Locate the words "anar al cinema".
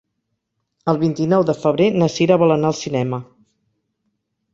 2.55-3.21